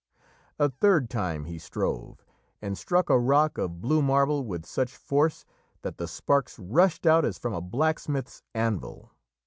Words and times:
A 0.57 0.67
third 0.67 1.11
time 1.11 1.45
he 1.45 1.59
strove, 1.59 2.25
and 2.59 2.75
struck 2.75 3.11
a 3.11 3.19
rock 3.19 3.59
of 3.59 3.81
blue 3.81 4.01
marble 4.01 4.43
with 4.43 4.65
such 4.65 4.97
force 4.97 5.45
that 5.83 5.99
the 5.99 6.07
sparks 6.07 6.57
rushed 6.57 7.05
out 7.05 7.23
as 7.23 7.37
from 7.37 7.53
a 7.53 7.61
blacksmith's 7.61 8.41
anvil. 8.55 9.11